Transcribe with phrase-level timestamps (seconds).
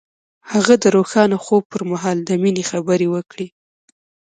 [0.51, 3.47] هغه د روښانه خوب پر مهال د مینې خبرې وکړې.